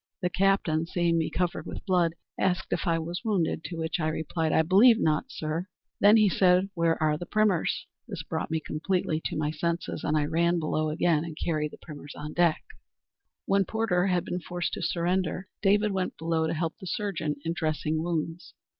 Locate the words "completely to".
8.59-9.35